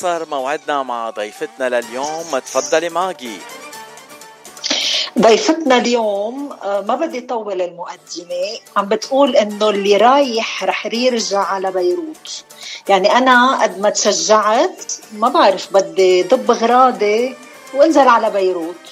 [0.00, 2.38] صار موعدنا مع ضيفتنا لليوم.
[2.38, 3.36] تفضلي ماجي.
[5.18, 8.58] ضيفتنا اليوم آه، ما بدي طول المقدمة.
[8.76, 12.44] عم بتقول إنه اللي رايح رح يرجع على بيروت.
[12.88, 17.36] يعني أنا قد ما تشجعت ما بعرف بدي ضب غراضي
[17.74, 18.84] وانزل على بيروت.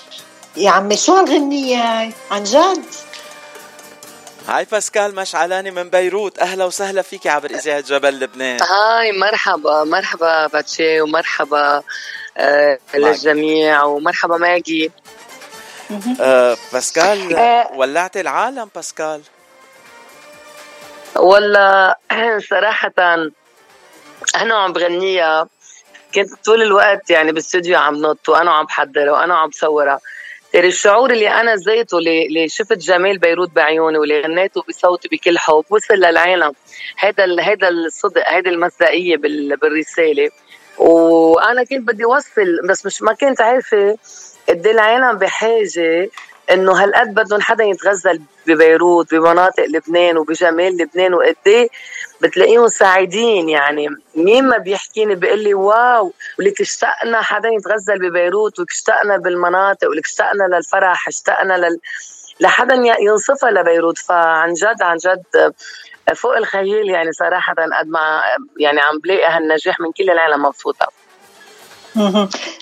[0.56, 2.84] يا عمي شو هالغنية؟ عن جد؟
[4.48, 6.38] هاي باسكال مشعلاني من بيروت.
[6.38, 8.62] أهلا وسهلا فيك عبر إذاعة جبل لبنان.
[8.62, 11.82] هاي مرحبا مرحبا باتشي ومرحبا
[12.36, 14.92] آه للجميع ومرحبا ماجي.
[16.20, 17.70] آه باسكال آه.
[17.74, 19.22] ولعت العالم باسكال؟
[21.16, 21.94] والله
[22.50, 22.92] صراحة
[24.34, 25.48] أنا عم بغنيها.
[26.14, 30.00] كنت طول الوقت يعني بالاستوديو عم نط وأنا عم بحضرها وأنا عم بصورها.
[30.54, 35.94] الشعور اللي أنا زيته اللي شفت جمال بيروت بعيوني واللي غنيته بصوتي بكل حب وصل
[35.94, 36.52] للعالم.
[36.96, 39.16] هذا هذا الصدق هذه المصداقية
[39.62, 40.30] بالرسالة.
[40.78, 43.98] وأنا كنت بدي أوصل بس مش ما كنت عارفة
[44.48, 46.10] قد إيه العالم بحاجة
[46.50, 51.68] إنه هالقد بدهم حدا يتغزل ببيروت بمناطق لبنان وبجمال لبنان وقد إيه
[52.20, 58.70] بتلاقيهم سعيدين يعني مين ما بيحكيني بيقول لي واو ولك اشتقنا حدا يتغزل ببيروت ولك
[58.70, 61.78] اشتقنا بالمناطق ولك اشتقنا للفرح اشتقنا لل
[62.40, 63.98] لحدا ينصفها لبيروت.
[63.98, 65.54] فعن جد عن جد
[66.16, 68.22] فوق الخيال يعني صراحة قد ما
[68.58, 70.88] يعني عم بلاقي هالنجاح من كل العالم مبسوطة.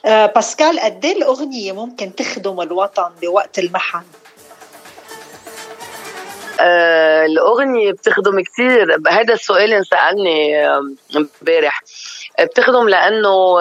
[0.04, 4.02] آه، باسكال قد إيه الأغنية ممكن تخدم الوطن بوقت المحن؟
[6.60, 10.66] آه الأغنية بتخدم كثير هذا السؤال انسألني
[11.16, 11.82] امبارح.
[12.40, 13.58] بتخدم لأنه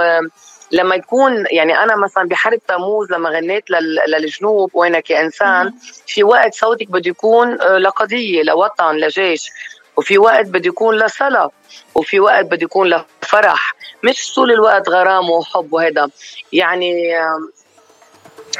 [0.71, 3.63] لما يكون يعني أنا مثلا بحرب تموز لما غنيت
[4.07, 5.73] للجنوب وأنا كإنسان
[6.07, 9.49] في وقت صوتك بده يكون آه، لقضية لوطن لجيش.
[9.97, 11.51] وفي وقت بده يكون لصلاة.
[11.95, 13.75] وفي وقت بده يكون لفرح.
[14.03, 16.09] مش طول الوقت غرام وحب وهذا.
[16.53, 17.15] يعني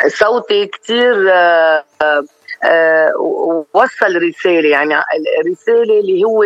[0.07, 2.23] صوتي كتير آه، آه،
[3.73, 4.93] وصل رسالة يعني
[5.41, 6.43] الرساله اللي هو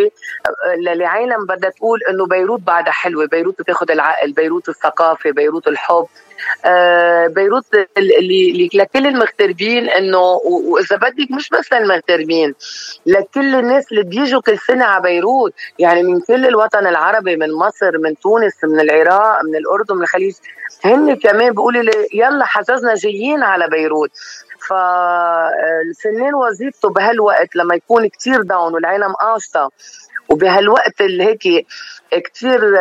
[0.96, 5.96] لعالم بدها تقول إنه بيروت بعدها حلوة بيروت بتاخذ العقل بيروت الثقافة بيروت الحب.
[5.96, 6.29] آه،
[7.28, 7.66] بيروت
[7.98, 12.56] اللي لكل المغتربين إنه وإذا بدك مش بس للمغتربين
[13.06, 15.54] لكل الناس اللي بيجوا كل سنة على بيروت.
[15.80, 20.34] يعني من كل الوطن العربي من مصر من تونس من العراق من الأردن من الخليج
[20.86, 24.12] هن كمان بيقولوا لي يلا حجزنا جايين على بيروت.
[24.70, 29.72] فالفنان وظيفته بهالوقت لما يكون كتير داون والعالم قاشطه
[30.32, 31.66] وبهالوقت اللي هيك
[32.12, 32.78] كتير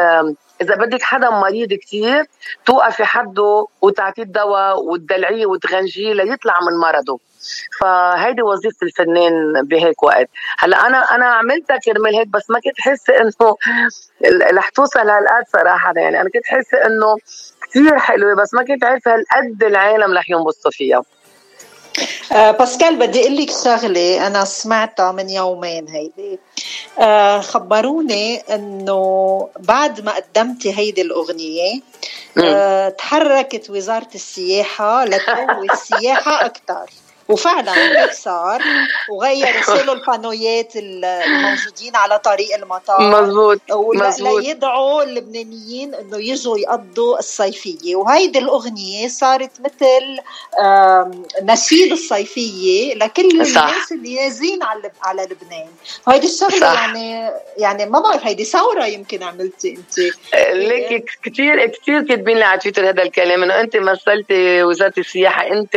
[0.62, 2.24] إذا بدك حدا مريض كثير
[2.66, 7.20] توقفي حده وتعطيه الدواء وتدلعيه وتغنجيه ليطلع من مرضه.
[7.80, 10.28] فهيدي وظيفة الفنان بهيك وقت.
[10.58, 13.56] هلا أنا أنا عملتها كرمال هيك بس ما كنت حاسة إنه
[14.52, 15.92] رح توصل هالقد صراحة.
[15.96, 17.16] يعني أنا كنت حاسة إنه
[17.70, 21.02] كثير حلوة بس ما كنت عارفة هالقد العالم رح ينبسطوا فيها.
[22.32, 26.38] آه باسكال بدي أقول لك شغلة أنا سمعتها من يومين هيدي.
[26.98, 31.80] آه خبروني إنه بعد ما قدمتي هيدي الأغنية
[32.44, 36.90] آه تحركت وزارة السياحة لتقوي السياحة أكثر
[37.28, 38.62] وفعلا هيك صار.
[39.10, 43.00] وغيروا شالوا البانويات الموجودين على طريق المطار.
[43.00, 44.44] مزبوط مزبوط.
[44.44, 47.96] ليدعوا اللبنانيين إنه يجوا يقضوا الصيفية.
[47.96, 50.18] وهيدي الأغنية صارت مثل
[51.42, 53.68] نشيد الصيفية لكل صح.
[53.68, 55.68] الناس اللي يازين على على لبنان.
[56.06, 56.74] وهيدي الشغلة.
[56.74, 59.98] يعني يعني ما بعرف هيدي ثورة يمكن عملتي أنت.
[60.52, 65.76] ليك كثير كثير كاتبين لي على تويتر هذا الكلام إنه أنت مثلتي وزارة السياحة أنت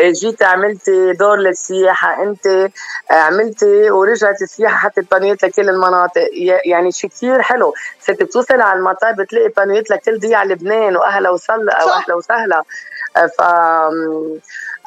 [0.00, 2.70] جيتي عملتي عملتي دور للسياحة أنت
[3.10, 6.28] عملتي ورجعت السياحة حطت بانويات لكل المناطق.
[6.64, 7.74] يعني شيء كثير حلو.
[8.00, 12.62] صرت بتوصل على المطار بتلاقي بانويات لكل ضيعة لبنان وأهلا وسهلا أو أهلا وسهلا.
[13.38, 13.42] ف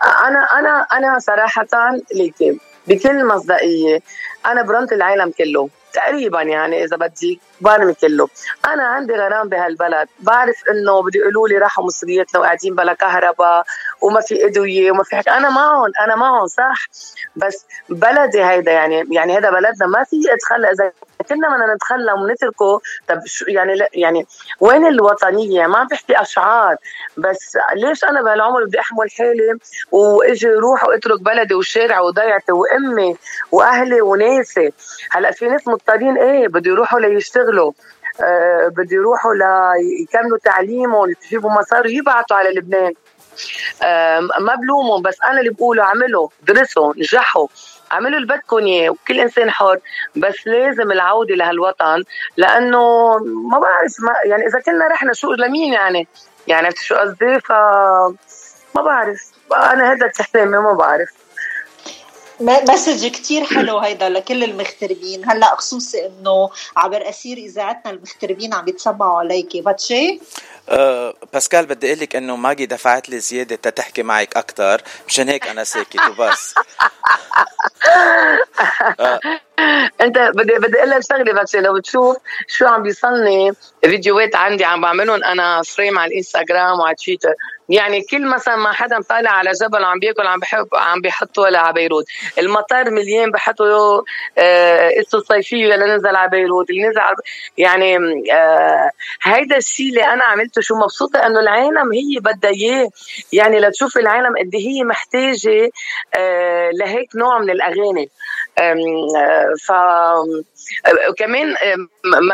[0.03, 1.67] أنا أنا أنا صراحة
[2.15, 3.99] ليكي بكل مصداقية
[4.45, 5.69] أنا برمت العالم كله.
[5.93, 8.27] تقريبا يعني إذا بدي برمي كله.
[8.65, 13.63] أنا عندي غرام بهالبلد بعرف إنه بده يقولوا لي راحوا مصرياتنا وقاعدين بلا كهرباء
[14.01, 15.29] وما في إدوية وما في حكي.
[15.29, 16.87] أنا معهم أنا معهم صح.
[17.35, 20.91] بس بلدي هيدا يعني يعني هذا بلدنا ما في اتخلى اذا
[21.27, 22.81] كنا بدنا نتخلى ونتركه.
[23.07, 24.27] طب شو يعني لا يعني
[24.59, 26.75] وين الوطنية؟ ما بحكي أشعار.
[27.17, 29.57] بس ليش أنا بهالعمر بدي أحمل حالي
[29.91, 33.17] وإجي روح وأترك بلدي وشارعي وضيعتي وأمي
[33.51, 34.73] وأهلي وناسي؟
[35.11, 37.71] هلأ في ناس مضطرين إيه بده يروحوا ليشتغلوا.
[38.21, 42.93] أه بده يروحوا ليكملوا تعليمهم يجيبوا مصاري يبعتوا على لبنان.
[43.83, 47.47] أه ما بلومهم بس أنا اللي بقوله اعملوا درسوا نجحوا.
[47.91, 49.79] اعملوا اللي بدكم اياه وكل إنسان حر
[50.15, 52.03] بس لازم العودة لهالوطن
[52.37, 53.13] لأنه
[53.51, 56.07] ما بعرف ما يعني إذا كنا رحنا شو لمين يعني؟
[56.47, 57.51] يعني عرفت شو قصدي؟ ف
[58.75, 59.31] ما بعرف.
[59.53, 61.09] أنا هذا كلامي ما بعرف.
[62.41, 65.29] message كتير حلو هيدا لكل المغتربين.
[65.29, 69.61] هلأ خصوصي إنه عبر أسير إذاعتنا المغتربين عم يتسمعوا عليكي.
[69.61, 70.19] باتشي
[70.69, 75.47] أه باسكال بدي أقول لك إنه ماجي دفعت لي زيادة تتحكي معك أكثر مشان هيك
[75.47, 76.53] أنا ساكت وبس.
[77.89, 79.19] أه.
[80.01, 82.17] انت بدي بدي أقول لك شغلة بس لو بتشوف
[82.47, 83.51] شو عم بيصلني
[83.81, 87.33] فيديوهات عندي عم بعملهم أنا فريم على الإنستغرام وعلى تويتر.
[87.69, 91.73] يعني كل مثلا ما حدا طالع على جبل وعم بياكل عم بحب عم بيحطوا على
[91.73, 92.05] بيروت.
[92.37, 94.01] المطار مليان بحطوا
[94.37, 97.01] آه اسمه صيفية لنزل على بيروت اللي نزل
[97.57, 97.97] يعني
[98.33, 98.91] آه
[99.23, 102.89] هيدا الشيء اللي أنا عملته شو مبسوطة إنه العالم هي بدها إياه.
[103.33, 105.69] يعني لتشوف العالم قد إيه هي محتاجة
[106.15, 108.09] آه لهيك نوع من الأغاني.
[108.59, 110.25] آه
[110.85, 111.55] ف وكمان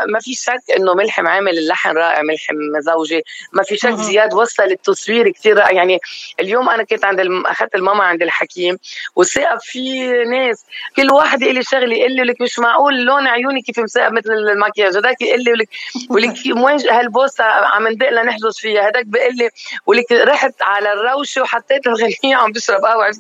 [0.08, 3.24] ما في شك إنه ملحم عامل اللحن رائع ملحم زوجي
[3.54, 5.72] ما في شك زياد وصل التصوير كثير رائع.
[5.72, 6.00] يعني
[6.40, 7.46] اليوم أنا كنت عند الم...
[7.46, 8.78] أخذت الماما عند الحكيم
[9.16, 10.66] وثائب في ناس.
[10.96, 14.98] كل واحد لي شغله يقول لي لك مش معقول لون عيوني كيف مثقب مثل المكياج.
[14.98, 15.70] هذاك يقول لي ولك
[16.10, 18.90] ولك وين هالبوسه عم ندق لنحجز فيها.
[18.90, 19.50] هذاك بيقول لي
[19.86, 23.12] ولك رحت على الروشة وحطيت الغنيه عم بشرب قهوة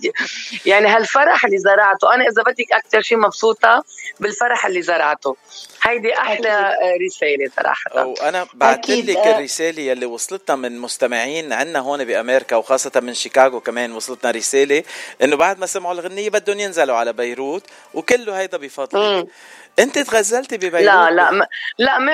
[0.65, 3.83] يعني هالفرح اللي زرعته أنا إذا بدك أكثر شيء مبسوطة
[4.19, 5.04] بالفرح اللي زرعته.
[5.05, 5.35] زرعته
[5.83, 7.01] هيدي أحلى أكيد.
[7.05, 8.05] رسالة صراحة.
[8.05, 9.37] وأنا بعثت لك آه.
[9.37, 14.83] الرسالة يلي وصلتنا من مستمعين عندنا هون بأمريكا وخاصة من شيكاغو كمان وصلتنا رسالة
[15.23, 17.63] إنه بعد ما سمعوا الغنية بدهم ينزلوا على بيروت
[17.93, 19.27] وكله هيدا بفضلك
[19.79, 21.43] أنت تغزلتي ببيروت؟ لا لا م...
[21.77, 22.09] لا م...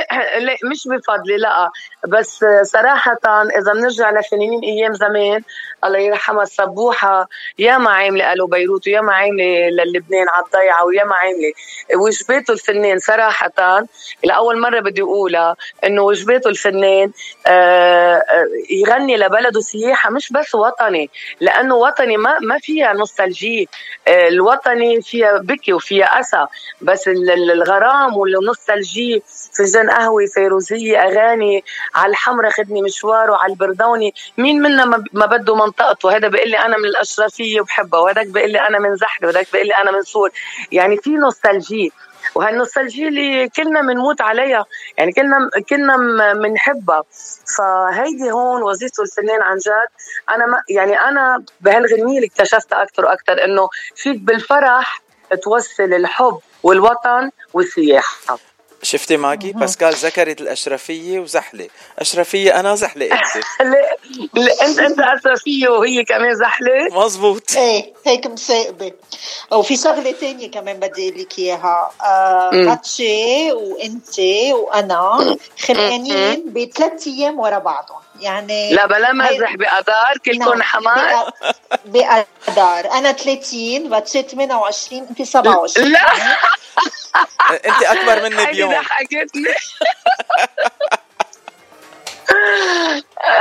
[0.71, 1.69] مش بفضلي لا.
[2.07, 3.19] بس صراحة
[3.59, 5.41] إذا بنرجع لفنانين أيام زمان
[5.83, 7.27] الله يرحمها السبوحة
[7.59, 11.53] يا ما عاملة قالوا بيروت ويا ما عاملة للبنان على الضيعة ويا ما عاملة.
[11.95, 13.85] وجباته الفنان؟ صراحة
[14.23, 15.55] لأول مرة بدي أقولها
[15.85, 17.11] إنه وجباته الفنان؟
[17.47, 21.09] آه، آه، يغني لبلده سياحة مش بس وطني
[21.41, 23.69] لأنه وطني ما ما فيها نوستالجي
[24.07, 26.45] آه، الوطني فيها بكي وفيها أسى
[26.81, 29.23] بس الغرام وال nostalgie
[29.57, 31.63] فنجان قهوة فيروزية أغاني
[31.95, 34.13] على الحمرة خدني مشوار وعلى البردوني.
[34.37, 38.59] مين منا ما بده منطقته هذا بيقول لي أنا من الأشرفية وبحبها وهذاك بيقول لي
[38.59, 40.29] أنا من زحلة وهذاك بيقول لي أنا من سور.
[40.71, 41.91] يعني في nostalgie
[42.35, 44.65] وهالنوستالجيا اللي كلنا بنموت عليها
[44.97, 45.97] يعني كلنا كلنا
[46.33, 47.03] بنحبها
[47.57, 49.89] فهيدي هون وظيفه الفنان عن جد
[50.29, 55.01] أنا ما يعني أنا بهالغنية اللي اكتشفتها أكثر وأكثر إنه فيك بالفرح
[55.43, 58.37] توصل الحب والوطن والسياحة.
[58.83, 61.67] شفتي ماجي باسكال ذكرت الأشرفية وزحلة.
[61.99, 63.43] أشرفية أنا زحلة أنت.
[64.33, 66.87] لا أنت أنت أشرفية وهي كمان زحلة.
[66.91, 68.91] مزبوط إيه هيك مساقبة.
[69.51, 71.91] وفي شغلة ثانية كمان بدي أقول لك إياها.
[72.01, 74.19] آه باتشي وأنت
[74.51, 78.01] وأنا خلقانين بثلاث أيام ورا بعضهم.
[78.21, 80.61] يعني لا بلا مزح بأدار كلكم نعم.
[80.61, 81.31] حمار
[81.85, 85.99] بأدار أنا 30 باتشي 28 أنت 27 لا.
[87.65, 88.71] أنت أكبر مني بيوم.
[88.71, 89.45] ضحكتني.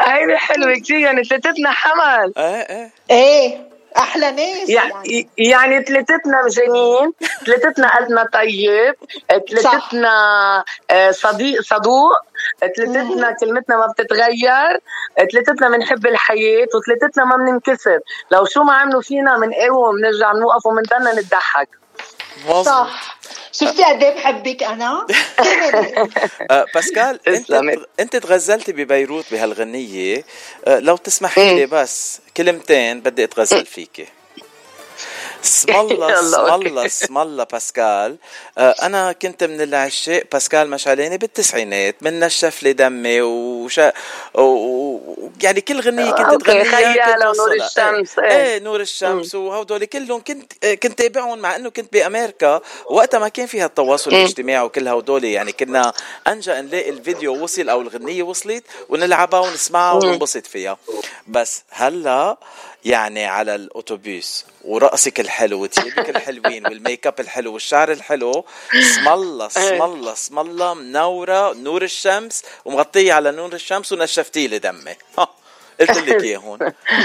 [0.07, 2.33] هيدي حلوة كثير يعني ثلاثتنا حمل.
[2.37, 2.93] إيه إيه.
[3.11, 3.71] إيه.
[3.97, 5.29] أحلى ناس يعني.
[5.39, 7.13] يعني ثلاثتنا مجانين
[7.47, 8.95] ثلاثتنا قلبنا طيب
[9.51, 10.15] ثلاثتنا
[10.91, 12.13] آه، صديق صدوق
[12.77, 14.81] ثلاثتنا كلمتنا ما بتتغير
[15.33, 21.13] ثلاثتنا بنحب الحياة وثلاثتنا ما بننكسر لو شو ما عملوا فينا بنقاوم بنرجع بنوقف وبنضلنا
[21.13, 21.80] نضحك.
[22.65, 23.19] صح.
[23.53, 25.07] شفتي قد إيه بحبك أنا؟
[26.51, 27.51] آه، باسكال أنت
[28.01, 30.25] أنت تغزلتي ببيروت بهالغنية.
[30.67, 34.07] آه، لو تسمحي لي بس كلمتين بدي أتغزل فيكي.
[35.45, 36.87] اسم الله اسم الله.
[36.87, 38.17] اسم الله باسكال.
[38.59, 43.93] آه أنا كنت من العشاق باسكال مشعلاني بالتسعينات من نشف لي دمي وشا
[44.35, 44.99] و...
[45.43, 48.19] يعني كل غنية كنت تغنيها كنت نور الشمس.
[48.19, 48.59] إيه, إيه.
[48.59, 52.61] نور الشمس وهدول كلهم كنت كنت تابعهم مع إنه كنت بأمريكا.
[52.91, 55.93] وقتها ما كان فيها التواصل الاجتماعي وكل هدول يعني كنا
[56.29, 60.79] أنجأ نلاقي الفيديو وصل أو الغنية وصلت ونلعبها ونسمعها وننبسط فيها.
[61.27, 62.37] بس هلأ
[62.85, 68.45] يعني على الاتوبيس ورقصك الحلو وثيابك الحلوين والميك اب الحلو والشعر الحلو.
[68.75, 70.75] اسم الله اسم الله اسم الله.
[70.75, 74.95] منورة نور الشمس ومغطية على نور الشمس ونشفتي لي دمي
[75.81, 76.59] قلت لك اياه هون.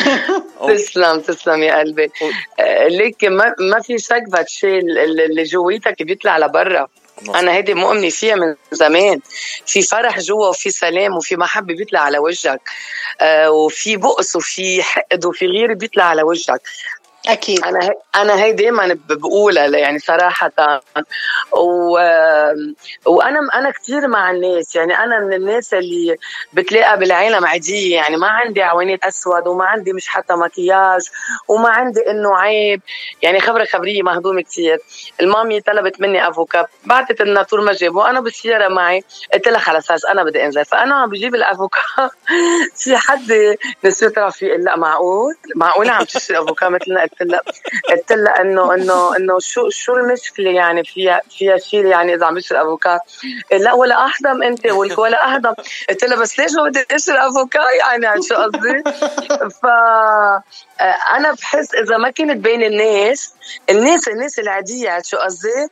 [0.75, 2.11] تسلم تسلم يا قلبي.
[2.59, 6.87] آه، ليك ما, ما في شك بهالشيء اللي جويتك بيطلع لبرا.
[7.35, 9.19] أنا هيدي مؤمنة فيها من زمان.
[9.65, 12.61] في فرح جوا وفي سلام وفي محبة بيطلع على وجهك.
[13.21, 16.61] آه وفي بؤس وفي حقد وفي غيرة بيطلع على وجهك.
[17.27, 17.63] أكيد.
[17.63, 20.81] أنا هي أنا هي دائما بقولها يعني صراحة.
[21.51, 21.91] و...
[23.05, 24.75] وأنا أنا كثير مع الناس.
[24.75, 26.15] يعني أنا من الناس اللي
[26.53, 27.95] بتلاقى بالعالم عادية.
[27.95, 31.01] يعني ما عندي عوانيت أسود وما عندي مش حتى مكياج
[31.47, 32.81] وما عندي إنه عيب.
[33.21, 34.79] يعني خبرة خبرية مهضومة كثير
[35.21, 36.65] المامي طلبت مني أفوكا.
[36.85, 38.09] بعثت لنا طول ما جابوا.
[38.09, 39.03] أنا بالسيارة معي.
[39.33, 40.65] قلت لها خلص أنا بدي أنزل.
[40.65, 41.79] فأنا عم بجيب الأفوكا.
[42.83, 47.41] في حد نسيت في لا معقول؟ معقول عم تشتري أفوكا؟ مثلنا قلت لها
[47.89, 52.35] قلت لها انه انه إنه شو شو المشكلة يعني فيها فيها شيء يعني إذا عم
[52.35, 52.99] بشرب أفوكا؟
[53.51, 55.53] لا ولا أهضم أنت ولا أهضم.
[55.89, 58.83] قلت لها بس ليش ما بدي أشرب أفوكا يعني؟ شو قصدي؟
[59.61, 59.65] ف
[61.15, 63.33] أنا بحس إذا ما كنت بين الناس
[63.69, 65.67] الناس الناس العادية شو قصدي؟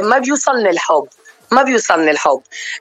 [0.00, 1.08] ما بيوصلني الحب.
[1.50, 2.40] ما بيوصلني الحب.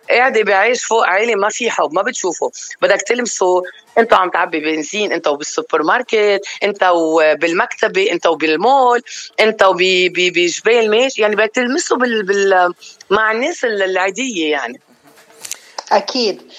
[0.09, 2.51] قاعدة بعيش فوق عيلي ما في حب ما بتشوفه.
[2.81, 3.63] بدك تلمسه.
[3.97, 9.01] انت عم تعبي بنزين انت وبالسوبر ماركت انت وبالمكتبة انت وبالمول
[9.39, 12.74] انت وبجبال ماشي يعني بدك تلمسه بال, بال
[13.09, 14.81] مع الناس العادية يعني.
[15.91, 16.51] أكيد.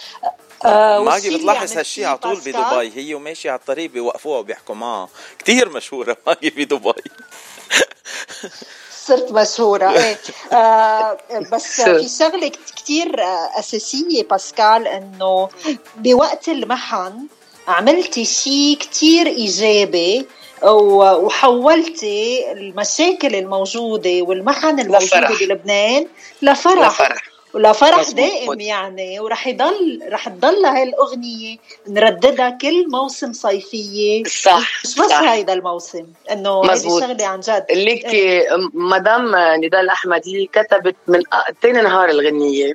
[0.65, 2.93] آه ماجي بتلاحظ يعني هالشيء على طول بدبي.
[2.95, 4.75] هي وماشيه على الطريق بيوقفوها وبيحكوا.
[4.75, 6.93] معها كثير مشهورة ماجي بدبي.
[9.09, 10.19] صرت مشهورة إيه.
[10.53, 11.19] آه
[11.53, 13.17] بس في شغلة كتير
[13.59, 15.49] أساسية باسكال إنه
[15.97, 17.27] بوقت المحن
[17.69, 20.27] عملتي شيء كتير إيجابي
[20.63, 26.07] وحولتي المشاكل الموجودة والمحن الموجودة بلبنان
[26.43, 27.23] لفرح, لفرح.
[27.55, 31.57] ولفرح دائم يعني ورح يضل رح تضل هاي الأغنية
[31.89, 34.25] نرددها كل موسم صيفية.
[34.25, 37.67] صح مش بس هيدا الموسم إنه هيدي الشغلة عن جد.
[37.71, 38.47] ليك إيه.
[38.75, 41.23] مدام ندال الاحمدي كتبت من
[41.63, 42.73] ثاني نهار الغنية.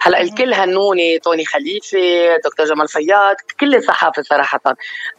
[0.00, 4.60] هلأ الكل هنوني توني خليفة دكتور جمال فياض كل الصحافة صراحة.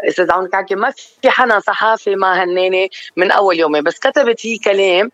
[0.08, 3.84] أستاذ عون كعكي ما في حدا صحافي ما هناني من أول يومين.
[3.84, 5.12] بس كتبت هي كلام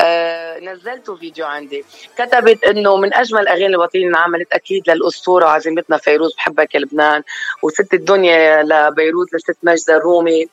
[0.00, 1.84] آه نزلته فيديو عندي.
[2.18, 7.22] كتبت إنه من أجمل الاغاني الوطنيه انعملت أكيد للأسطورة وعزيمتنا فيروز بحبك يا لبنان
[7.62, 10.46] وست الدنيا لبيروت لست مجد الرومي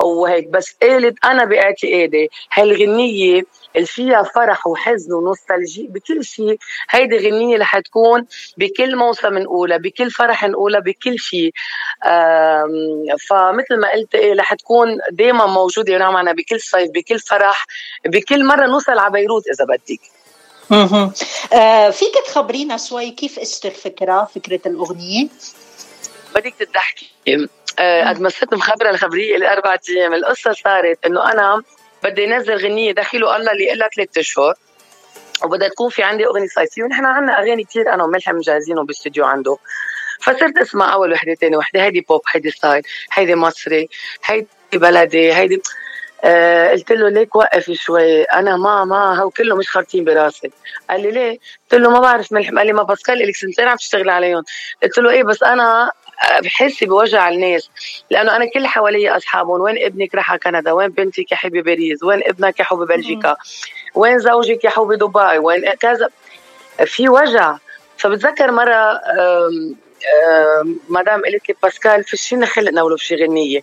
[0.00, 0.48] وهيك.
[0.48, 3.42] بس قالت أنا باعتقادي هالغنية
[3.76, 6.58] اللي فيها فرح وحزن ونوستالجي بكل شيء
[6.90, 11.52] هيدي غنية رح تكون بكل موسم نقولها بكل فرح نقولها بكل شيء.
[13.28, 17.66] فمثل ما قلت إيه رح تكون دائما موجودة معنا بكل صيف بكل فرح
[18.06, 20.17] بكل مرة نوصل على بيروت إذا بدك.
[20.72, 21.12] أها.
[21.52, 25.28] آه فيك تخبرينا شوي كيف اجت الفكرة فكرة الأغنية؟
[26.34, 27.10] بدك تضحكي.
[27.78, 30.14] آه قد ما صرت مخبره الخبرية لأربع أيام.
[30.14, 31.62] القصة صارت إنه أنا
[32.04, 34.54] بدي أنزل غنية دخيله الله اللي لها ثلاث أشهر.
[35.44, 39.56] وبدها تكون في عندي أغنية صيفيه ونحن عندنا أغاني كثير أنا وملحم مجهزينه بالاستوديو عنده.
[40.22, 41.82] فصرت أسمع أول وحدة ثاني وحدة.
[41.82, 42.82] هيدي بوب هيدي style
[43.12, 43.88] هيدي مصري
[44.24, 45.62] هيدي بلدي هيدي
[46.24, 48.22] آه قلت له ليك وقف شوي.
[48.22, 50.50] أنا ما ما هو كله مش خارطين براسي.
[50.90, 51.38] قال لي ليه؟
[51.70, 54.42] قلت له ما بعرف ملحم قال لي ما باسكال لك سنتين عم تشتغلي عليهم.
[54.82, 55.90] قلت له إيه بس أنا
[56.42, 57.70] بحس بوجع الناس.
[58.10, 62.02] لأنه أنا كل حوالي أصحابهم وين ابنك راح على كندا؟ وين بنتك يا حبي باريس؟
[62.02, 63.36] وين ابنك يا حبي بلجيكا؟
[63.94, 66.08] وين زوجك يا حبي دبي؟ وين كذا.
[66.84, 67.56] في وجع.
[67.98, 69.00] فبتذكر مرة
[70.88, 73.60] مدام قالت لي باسكال فشي لنا خلقنا ولو بشي غنية.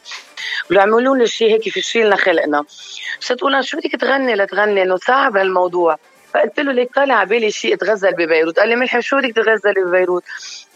[0.70, 2.64] ولو عملوا لي شيء هيك فشي لنا خلقنا
[3.20, 5.98] صرت أقول شو بدك تغني؟ لتغني إنه صعب هالموضوع.
[6.34, 9.86] فقلت له ليك طالع على بالي شيء اتغزل ببيروت؟ قال لي ملحم شو بدك تغزلي
[9.86, 10.24] ببيروت؟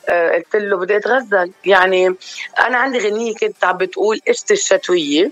[0.09, 1.51] آه، قلت له بدي أتغزل.
[1.65, 2.15] يعني
[2.59, 5.31] أنا عندي غنية كنت عم بتقول قشطه الشتوية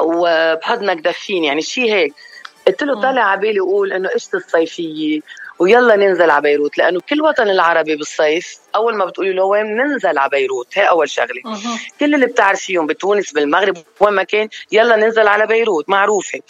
[0.00, 2.14] وبحضنك دفين يعني شيء هيك.
[2.66, 5.20] قلت له طلع على بالي أقول إنه قشطه الصيفية؟
[5.62, 10.18] ويلا ننزل على بيروت لأنه كل وطن العربي بالصيف أول ما بتقولي له وين ننزل
[10.18, 11.42] على بيروت هي أول شغلة.
[11.46, 11.58] أه.
[12.00, 16.40] كل اللي بتعرفيهم بتونس بالمغرب وين ما كان يلا ننزل على بيروت معروفة.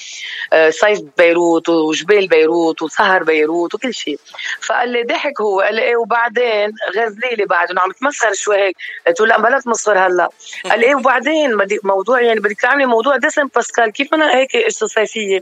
[0.53, 4.19] آه صيف بيروت وجبال بيروت وسهر بيروت وكل شيء.
[4.61, 8.77] فقال لي ضحك هو قال لي إيه وبعدين؟ غزلي لي بعد عم تمسخر شوي هيك.
[9.07, 10.29] قلت له لا بلا تمسخر هلا.
[10.71, 14.87] قال لي إيه وبعدين؟ موضوع يعني بدك تعملي موضوع دسم باسكال كيف أنا هيك قشطة
[14.87, 15.41] صيفية؟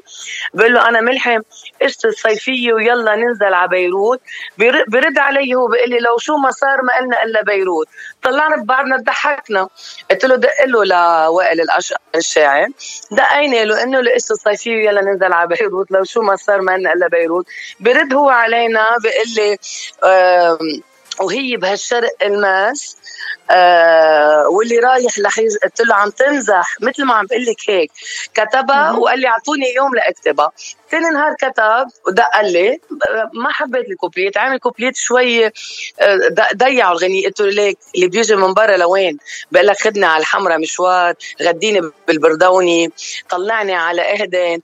[0.55, 1.41] بقول له أنا ملحم
[1.83, 4.21] قشطة صيفية ويلا ننزل على بيروت
[4.89, 7.89] برد علي هو بيقول لي لو شو ما صار ما قلنا إلا بيروت.
[8.23, 9.69] طلعنا ببعضنا ضحكنا.
[10.11, 11.67] قلت له دق له لوائل
[12.15, 12.69] الشاعر.
[13.11, 15.91] دقينا له انه لقيته صيفيه يلا ننزل على بيروت.
[15.91, 17.47] لو شو ما صار ما قلنا إلا بيروت.
[17.81, 19.59] برد هو علينا بيقول لي
[21.21, 22.97] وهي بهالشرق الماس
[23.51, 26.77] آه واللي رايح لحيز قلت له عم تمزح.
[26.81, 27.91] مثل ما عم بقول لك هيك.
[28.35, 30.53] كتبها وقال لي اعطوني يوم لأكتبها.
[30.91, 32.81] ثاني نهار كتب ودق لي
[33.35, 35.51] ما حبيت الكوبليت عامل كوبليت شوي آه،
[36.57, 39.19] ضيعوا الغنية قلت له ليك اللي بيجي من برا لوين؟
[39.53, 42.93] بقول لك خدني على الحمرة مشوار غديني بالبردوني
[43.31, 44.61] طلعني على اهدن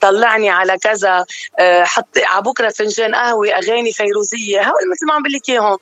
[0.00, 1.24] طلعني على كذا
[1.58, 5.78] آه، حط على بكرة فنجان قهوة أغاني فيروزية هول مثل ما عم بقول لك إياهم.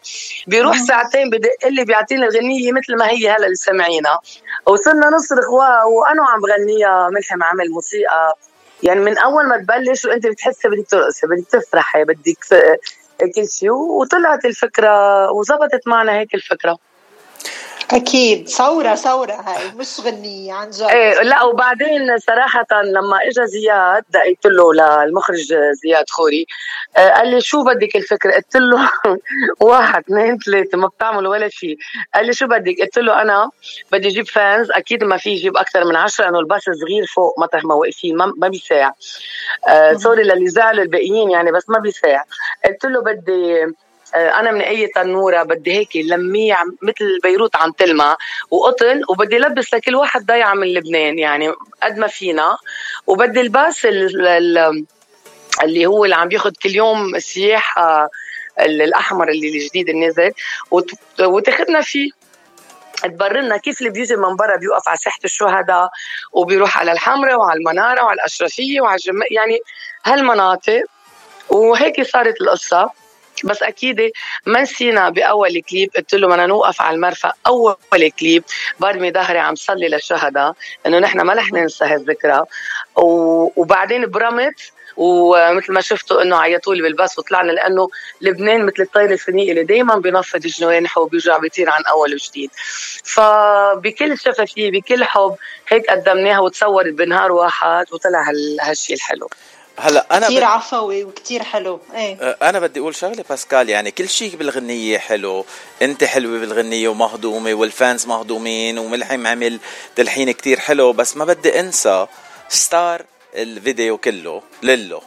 [0.47, 4.21] بيروح ساعتين بدق لي بيعطيني الغنية مثل ما هي هلا اللي سامعينها
[4.67, 8.35] وصرنا نصرخ وأنا عم بغنيها ملحم عمل موسيقى.
[8.82, 12.38] يعني من أول ما تبلش وأنت بتحسي بدك ترقصي بدك تفرحي بدك
[13.35, 16.78] كل شيء وطلعت الفكرة وزبطت معنا هيك الفكرة.
[17.92, 18.49] أكيد.
[18.49, 20.83] ثورة ثورة هاي مش غنية عن جد.
[20.83, 26.47] إيه لا وبعدين صراحة لما اجى زياد دقيت له للمخرج زياد خوري
[26.97, 28.90] آه، قال لي شو بدك الفكرة؟ قلت له
[29.71, 31.76] واحد اثنين ثلاثة ما بتعمل ولا شيء
[32.14, 33.50] قال لي شو بدك؟ قلت له أنا
[33.92, 37.64] بدي أجيب fans أكيد ما في يجيب أكثر من عشرة لأنه الباص صغير فوق مطرح
[37.64, 38.92] ما واقفين ما, بيساع.
[39.68, 42.25] آه sorry للي زعلوا الباقيين يعني بس ما بيساع.
[42.64, 43.73] قلت له بدي آه،
[44.15, 48.17] أنا من أي تنورة بدي هيك لميه مثل بيروت عم تلمع
[48.50, 52.57] وقطن وبدي البس لكل واحد ضيعة من لبنان يعني قد ما فينا.
[53.07, 53.87] وبدي الباس
[55.62, 58.09] اللي هو اللي عم بياخذ كل يوم سياحه
[58.61, 60.33] الأحمر اللي الجديد اللي نزل.
[61.21, 62.11] وتاخذنا فيه.
[63.03, 65.88] تبررنا كيف اللي بيجي من برا بيوقف على ساحة الشهداء
[66.33, 69.21] وبيروح على الحمراء وعلى المنارة وعلى الأشرفية وعلى الجم...
[69.31, 69.59] يعني
[70.05, 70.83] هالمناطق.
[71.49, 72.91] وهيك صارت القصة.
[73.45, 74.12] بس أكيد
[74.47, 77.33] ما نسينا بأول كليب قلت له بدنا نوقف على المرفأ.
[77.47, 78.45] أول كليب
[78.80, 80.54] برمي ظهري عم صلي للشهداء
[80.87, 82.45] إنه نحن ما رح ننسى هالذكرى.
[82.97, 87.88] وبعدين برمت ومثل ما شفتوا إنه عيطوا لي بالباص وطلعنا لأنه
[88.21, 92.50] لبنان مثل الطير الفني اللي دائما بينفض جوانحه وبيرجع بيطير عن أول وجديد.
[93.04, 95.37] فبكل شفافية بكل حب
[95.68, 98.25] هيك قدمناها وتصورت بنهار واحد وطلع
[98.63, 99.30] هالشيء الحلو.
[99.80, 100.45] هلا أنا كثير بد...
[100.45, 101.80] عفوي وكثير حلو.
[101.95, 102.17] إيه.
[102.21, 105.45] أه، أنا بدي أقول شغلة باسكال يعني كل شيء بالغنية حلو.
[105.82, 109.60] أنت حلوة بالغنية ومهضومة والفانز مهضومين وملحم عمل
[109.97, 112.06] تلحين كثير حلو بس ما بدي أنسى
[112.49, 115.02] ستار الفيديو كله للو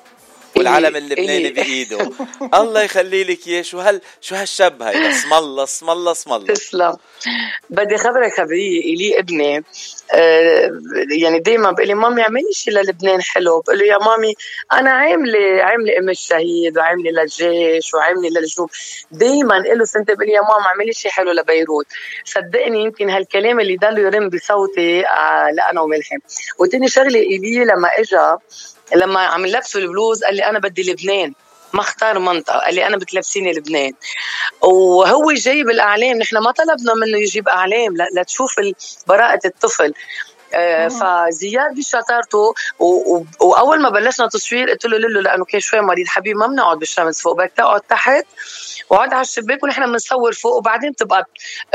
[0.62, 1.50] والعلم اللبناني.
[1.50, 2.12] بإيده.
[2.60, 3.62] الله يخلي لك إياه.
[3.62, 6.54] شو هال شو هالشب هاي؟ اسم الله اسم الله اسم الله.
[6.54, 6.98] تسلم.
[7.70, 9.64] بدي خبرك خبريه إلي ابني.
[10.14, 10.72] آه
[11.20, 13.62] يعني دائما بقول لي مامي اعملي شيء للبنان حلو.
[13.62, 14.34] بقول له يا مامي
[14.74, 18.70] أنا عامله عاملة أم الشهيد وعاملة للجيش وعاملة للجنوب.
[19.12, 21.88] دائما له سنت بقول يا ماما اعملي شيء حلو لبيروت.
[22.26, 26.18] صدقني يمكن هالكلام اللي ضل يرن بصوتي آه لأنا وملحم.
[26.60, 28.42] وتاني شغلة إلي لما اجى
[28.96, 31.34] لما عم نلبسوا البلوز قال لي أنا بدي لبنان
[31.74, 32.60] ما اختار منطقة.
[32.60, 33.94] قال لي أنا بتلبسيني لبنان.
[34.62, 38.56] وهو جايب الأعلام نحن ما طلبنا منه يجيب أعلام لتشوف
[39.08, 39.94] براءة الطفل.
[40.90, 42.54] فزياد بشطارته
[43.40, 47.22] وأول ما بلشنا تصوير قلت له لولو لأنه كان شوي مريض حبيبي ما بنقعد بالشمس
[47.22, 48.26] فوق بدك تقعد تحت
[48.90, 51.26] وقعد على الشباك ونحن بنصور فوق وبعدين بتبقى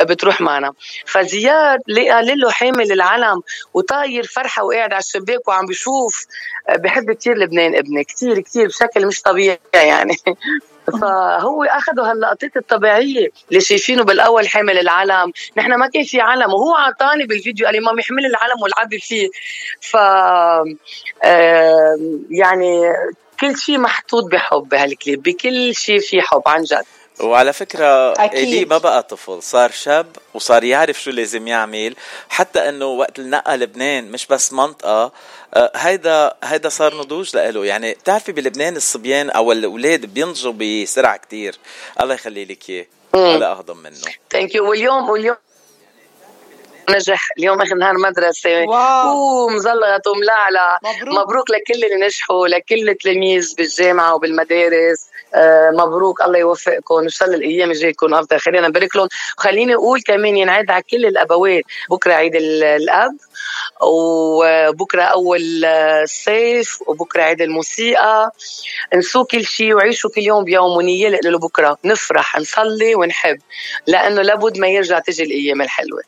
[0.00, 0.72] بتروح معنا.
[1.06, 3.42] فزياد لقى ليلو حامل العلم
[3.74, 6.26] وطاير فرحة وقاعد على الشباك وعم بشوف
[6.68, 10.16] آه، بحب كثير لبنان ابني كثير كثير بشكل مش طبيعي يعني.
[10.92, 15.32] فهو اخذوا هاللقطات الطبيعية اللي شايفينه بالأول حامل العلم.
[15.56, 19.28] نحن ما كان في علم وهو أعطاني بالفيديو قال لي مامي احمل العلم والعبي فيه.
[19.80, 19.96] ف
[22.30, 22.82] يعني
[23.40, 26.84] كل شيء محطوط بحب بهالكليب بكل شيء في حب عن جد.
[27.20, 28.12] وعلى فكرة.
[28.20, 31.96] إيلي ما بقى طفل صار شاب وصار يعرف شو لازم يعمل
[32.28, 35.12] حتى إنه وقت نقى لبنان مش بس منطقة
[35.54, 37.64] آه، هيدا هيدا صار نضوج لإله.
[37.64, 41.58] يعني بتعرفي بلبنان الصبيان أو الأولاد بينضجوا بسرعة كتير.
[42.00, 42.86] الله يخلي لك إياه.
[43.14, 43.96] ولا أهضم منه.
[44.30, 45.36] thank you واليوم واليوم
[46.90, 47.28] نجح.
[47.38, 48.66] اليوم اخر نهار مدرسة.
[49.08, 51.18] ومزلط وملعلع مبروك.
[51.18, 55.06] مبروك لكل اللي نجحوا لكل التلاميذ بالجامعة وبالمدارس.
[55.34, 56.22] آه مبروك.
[56.22, 56.94] الله يوفقكم.
[56.94, 58.38] وان شاء الله الأيام الجاية تكون أفضل.
[58.38, 59.08] خلينا نبارك لهم.
[59.38, 63.16] وخليني أقول كمان ينعاد على كل الابوات بكرة عيد الأب
[63.82, 68.30] وبكرة أول الصيف وبكرة عيد الموسيقى.
[68.94, 71.78] انسوا كل شيء وعيشوا كل يوم بيوم ونية لأنه بكرة.
[71.84, 73.38] نفرح نصلي ونحب.
[73.86, 76.00] لأنه لابد ما يرجع تجي الأيام الحلوة.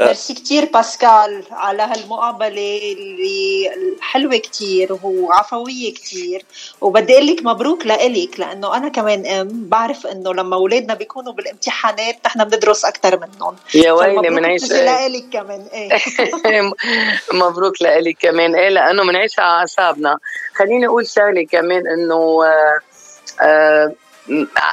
[0.00, 3.70] ميرسي كثير باسكال على هالمقابلة اللي
[4.00, 6.44] حلوة كثير وعفوية كثير
[6.80, 12.16] وبدي أقول لك مبروك لإلك لأنه أنا كمان أم بعرف إنه لما أولادنا بيكونوا بالامتحانات
[12.26, 16.72] نحن بندرس أكثر منهم يا ويلي بنعيش لإلك كمان إيه
[17.32, 20.18] مبروك لإلك كمان إيه لأنه بنعيش على أعصابنا
[20.54, 22.78] خليني أقول شغلة كمان إنه آه
[23.42, 23.92] آه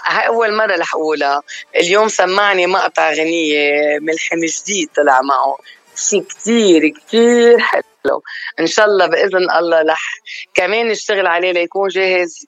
[0.06, 1.41] هاي أول مرة رح أقولها.
[1.76, 5.58] اليوم سمعني مقطع غنية ملحم جديد طلع معه.
[5.96, 8.24] شيء كتير كتير حلو.
[8.60, 10.20] إن شاء الله بإذن الله رح
[10.54, 12.46] كمان نشتغل عليه ليكون جاهز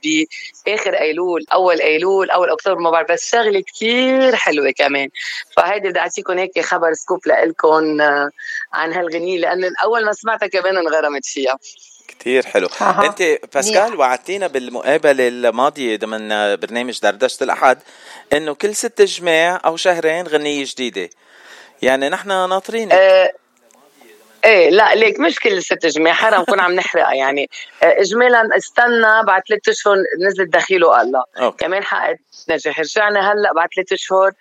[0.66, 5.10] باخر أيلول أول أيلول أول أكتوبر ما بعرف بس شغلة كتير حلوة كمان.
[5.58, 8.30] فهيدي بدي أعطيكم هيك خبر سكوب لكم آه،
[8.74, 11.58] عن هالغنية لأن أول ما سمعتها كمان انغرمت فيها.
[12.20, 12.68] كثير حلو.
[12.82, 13.06] أه.
[13.06, 17.80] أنت باسكال وعدتينا بالمقابلة الماضية ضمن برنامج دردشة الأحد
[18.34, 21.10] إنه كل ست جماع أو شهرين غنية جديدة.
[21.82, 22.94] يعني نحن ناطرينك.
[22.94, 23.34] أه
[24.50, 27.14] إيه لا ليك مش كل ست جماع حرام نكون عم نحرقها.
[27.14, 27.50] يعني
[27.84, 31.24] آه، اجمالا استنى بعد ثلاث أشهر نزلت دخيله الله
[31.58, 32.80] كمان حققت نجح.
[32.80, 34.32] رجعنا هلأ بعد ثلاث أشهر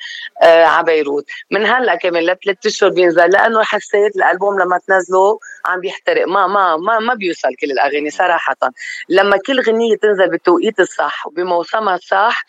[0.43, 1.25] آه على بيروت.
[1.51, 6.29] من هلأ كمان لثلاث أشهر بينزل لأنه حسيت الألبوم لما تنزله عم بيحترق.
[6.29, 8.57] ما ما ما ما بيوصل كل الأغاني صراحة.
[9.09, 12.45] لما كل غنية تنزل بالتوقيت الصح وبموسمها الصح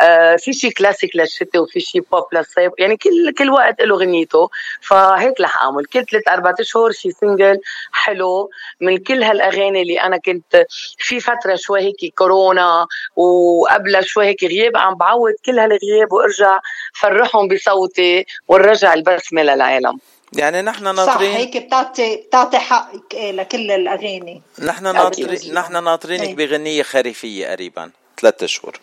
[0.00, 2.72] آه في شيء كلاسيك للشتاء وفي شيء بوب للصيف.
[2.78, 4.48] يعني كل كل وقت له غنيته.
[4.80, 5.84] فهيك رح أعمل.
[5.84, 7.58] كل ثلاث أربع أشهر شي single
[7.92, 10.66] حلو من كل هالأغاني اللي أنا كنت
[10.98, 12.86] في فترة شوي هيك كورونا
[13.16, 16.58] وقبلها شوي هيك غياب عم بعوض كل هالغياب وأرجع
[16.94, 19.98] فرحهم بصوتي ونرجع البسمة للعالم.
[20.32, 24.42] يعني نحن ناطرين صح هيك بتعطي بتعطي حقك لكل الأغاني.
[24.58, 26.36] نحن ناطرين نحن ناطرينك إيه.
[26.36, 28.80] بغنية خريفية قريبا ثلاث اشهر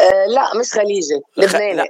[0.00, 1.74] آه، لا مش خليجي لبناني.
[1.74, 1.88] لا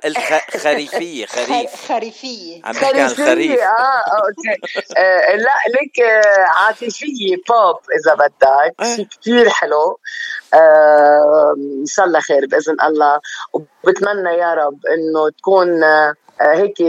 [0.55, 1.89] الخريفيه خريف.
[1.89, 2.61] خريفية.
[2.65, 4.61] عم نحكي عن الخريف آه أوكي.
[4.97, 8.75] آه لا ليك آه عاطفية بوب إذا بدك.
[8.83, 8.97] إيه.
[8.97, 9.99] شيء كثير حلو.
[10.55, 13.21] آه إن شاء الله خير بإذن الله.
[13.53, 16.81] وبتمنى يا رب إنه تكون آه آه، هيك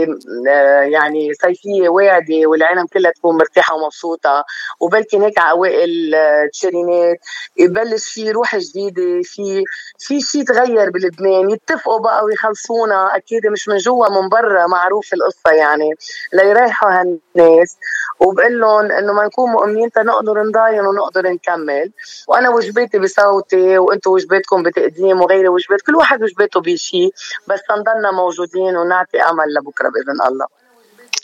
[0.48, 4.44] آه، يعني صيفية واعدة والعالم كلها تكون مرتاحة ومبسوطة.
[4.80, 7.18] وبلكي هيك على أوائل التشرينات
[7.56, 9.64] يبلش في روح جديدة في
[9.98, 13.16] في شيء تغير بلبنان يتفقوا بقى ويخلصونا.
[13.16, 15.90] أكيد مش من جوا من برا معروف القصة يعني.
[16.32, 17.76] ليريحوا هالناس.
[18.20, 21.92] وبقول لهم إنه ما نكون مؤمنين تنقدر نضاين ونقدر نكمل.
[22.28, 27.12] وأنا وجباتي بصوتي وأنتم وجباتكم بتقديم وغيري وجبات كل واحد وجباته بشيء
[27.48, 30.46] بس نضلنا موجودين ونعطي امل امل لبكره بإذن الله.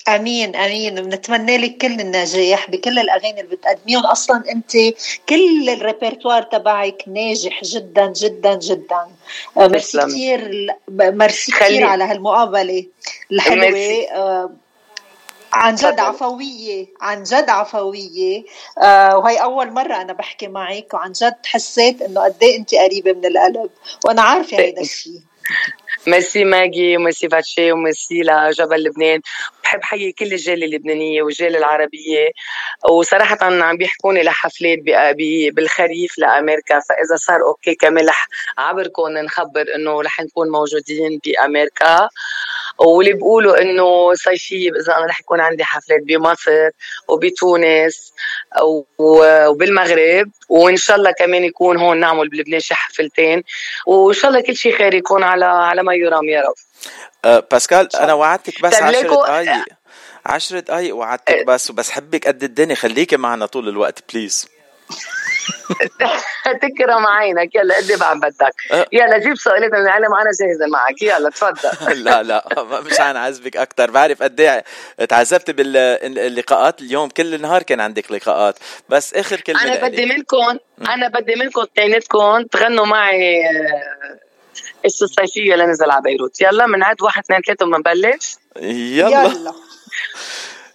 [0.09, 0.95] آمين آمين.
[0.95, 4.07] بنتمنى لك كل النجاح بكل الأغاني اللي بتقدميهم.
[4.07, 4.73] أصلا أنت
[5.29, 9.07] كل الريpertoire تبعك ناجح جدا جدا جدا.
[9.57, 12.87] آه، ميرسي كثير ميرسي كثير على هالمقابلة
[13.33, 14.07] الحلوة.
[14.13, 14.51] آه،
[15.53, 18.45] عن جد عفوية عن جد عفوية.
[18.83, 23.13] آه وهي أول مرة أنا بحكي معك وعن جد حسيت إنه قد إيه أنت قريبة
[23.13, 23.71] من القلب.
[24.05, 25.21] وأنا عارفة هيدا الشيء
[26.07, 29.21] ميرسي ماجي وميرسي فاتشي وميرسي لجبل لبنان.
[29.63, 32.29] بحب حيي كل الجالية اللبنانية والجالية العربية.
[32.91, 34.79] وصراحة عم بيحكوني لحفلات
[35.53, 36.81] بالخريف لأمريكا.
[36.81, 42.09] فإذا صار okay كمان رح عبركم نخبر إنه رح نكون موجودين بأمريكا.
[42.79, 46.71] واللي بيقولوا إنه صيفية إذا أنا رح يكون عندي حفلات بمصر
[47.09, 48.13] وبتونس
[48.99, 53.43] وبالمغرب وإن شاء الله كمان يكون هون نعمل بلبنان شي حفلتين
[53.87, 56.55] وإن شاء الله كل شيء خير يكون على على ما يرام يا رب.
[57.25, 59.65] أه باسكال أنا وعدتك بس 10 دقائق
[60.27, 61.45] 10 دقائق وعدتك إيه.
[61.45, 64.49] بس وبس حبك قد الدنيا خليكي معنا طول الوقت بليز
[66.63, 67.55] تكرم عينك.
[67.55, 68.87] يلا قد ما عم بدك؟ أه.
[68.93, 71.03] يلا جيب سؤالات من العالم أنا جاهزة معك.
[71.03, 72.05] يلا تفضل.
[72.05, 72.45] لا لا
[72.87, 74.65] مش عذبك أكثر بعرف قد إيه
[75.09, 78.59] تعذبت باللقاءات اليوم كل النهار كان عندك لقاءات.
[78.89, 84.19] بس آخر كلمة أنا بدي منكم أنا بدي منكم اثنيناتكم تغنوا معي آه،
[84.85, 86.41] الصيفيه لنزل على بيروت.
[86.41, 89.23] يلا بنعد واحد اثنين ثلاثة وبنبلش يلا.
[89.23, 89.53] يلا.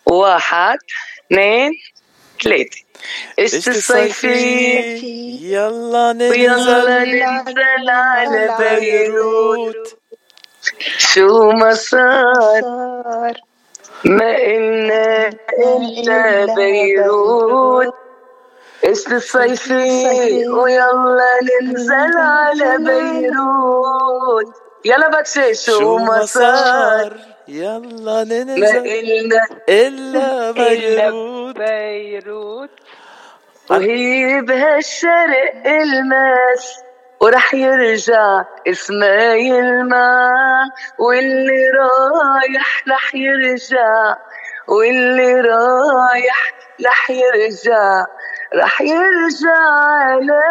[0.05, 0.77] واحد
[1.31, 1.71] اثنين
[2.43, 2.77] ثلاثة
[3.39, 9.97] إيش الصيفي يلا ننزل على بيروت
[10.97, 13.33] شو ما صار
[14.05, 17.93] ما إنا إلا بيروت
[18.85, 29.47] إيش الصيفي ويلا ننزل على بيروت يلا باتشي شو ما صار يلا ننزل ما إلنا
[29.69, 32.69] إلا بيروت بيروت.
[33.69, 36.83] وهي بهالشرق الماس
[37.21, 40.29] ورح يرجع اسماعيل ما
[40.99, 44.15] واللي رايح رح يرجع
[44.67, 46.53] واللي رايح
[46.85, 48.05] رح يرجع.
[48.55, 49.57] رح يرجع
[50.01, 50.41] على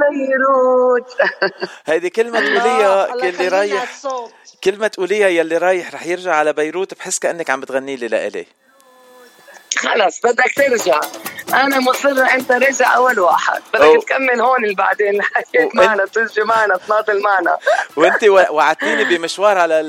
[0.00, 1.16] بيروت.
[1.86, 3.96] هيدي كلمة تقوليها اللي رايح
[4.64, 8.46] كلمة تقوليها يلي رايح رح يرجع على بيروت بحس كأنك عم بتغني لي لإلي.
[9.76, 11.00] خلص بدك ترجع.
[11.54, 13.62] أنا مصرة أنت رجع أول واحد.
[13.74, 15.22] بدك تكمل هون اللي بعدين.
[15.34, 17.56] حكيت معنا تجي معنا تناضل معنا.
[17.96, 19.82] وإنت وعدتيني بمشوار على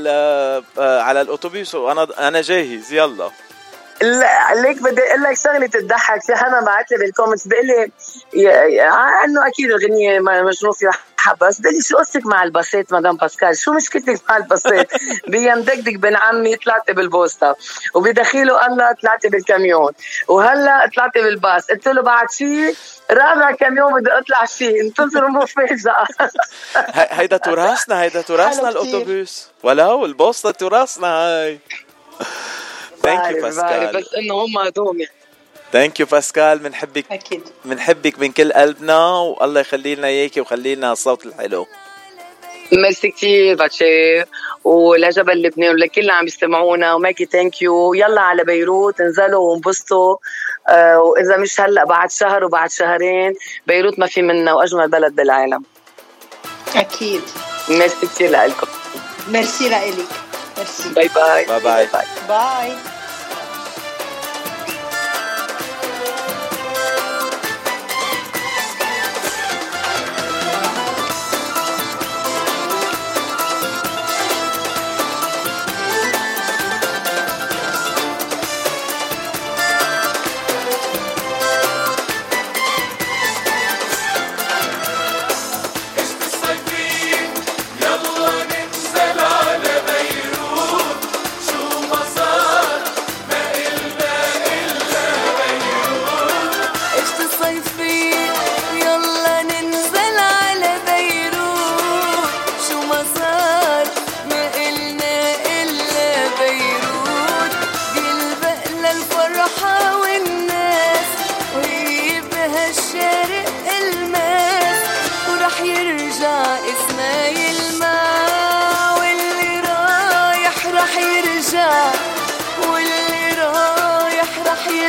[0.78, 2.94] آه، على الأوتوبيس وأنا أنا جاهز.
[2.94, 3.30] يلا.
[4.02, 6.22] لا ليك بدي أقول لك شغلة تضحك.
[6.22, 7.92] في حدا بعث لي بال comments بيقول لي
[9.26, 13.58] إنه أكيد الغنية مجنون فيها حبس بيقول لي شو قصتك مع الباسيت مدام باسكال.
[13.58, 14.88] شو مشكلتك مع الباسيت
[15.28, 17.56] بيوم دقدق بن عمي طلعتي بالبوسطة
[17.94, 19.92] وبدخيله الله طلعتي بالكاميون.
[20.28, 21.68] وهلا طلعتي بالباص.
[21.68, 22.76] قلت له بعد شيء
[23.12, 24.82] رابع كاميون بدي أطلع فيه.
[24.82, 26.08] انتظروا مفاجاه
[27.20, 29.48] هيدا تراثنا هيدا تراثنا الأوتوبيس.
[29.64, 31.60] ولو البوسطة تراثنا هاي.
[33.04, 33.98] thank you باسكال.
[34.02, 35.17] بس إنه هم هدوم يعني
[35.74, 40.92] thank you باسكال بنحبك أكيد بنحبك من كل قلبنا والله يخلي لنا اياكي ويخلي لنا
[40.92, 41.68] الصوت الحلو.
[42.72, 44.24] ميرسي كثير باتشي.
[44.64, 46.94] ولجبل لبنان ولكل اللي عم يستمعونا.
[46.94, 50.18] وماكي thank you يلا على بيروت انزلوا وانبسطوا.
[50.68, 53.34] آه وإذا مش هلأ بعد شهر وبعد شهرين
[53.68, 55.64] بيروت ما في منا وأجمل بلد بالعالم.
[56.76, 57.22] أكيد.
[57.70, 58.68] ميرسي كثير لكم
[59.28, 60.08] ميرسي لك
[60.58, 60.90] Merci.
[60.90, 61.08] Bye.
[61.10, 61.46] Bye.
[61.46, 61.60] Bye.
[61.60, 61.86] Bye.
[61.94, 62.08] Bye.
[62.28, 62.94] bye.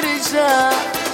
[0.08, 1.07] رح يرجع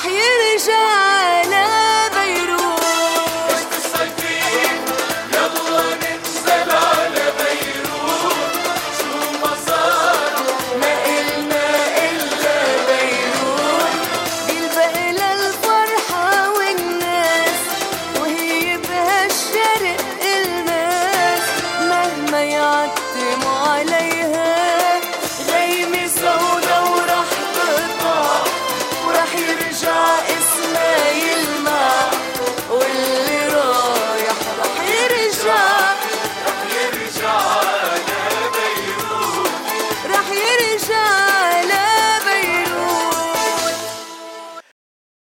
[0.00, 0.99] رح يرجع لا